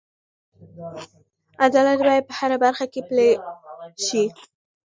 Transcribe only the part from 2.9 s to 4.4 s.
کې پلی شي.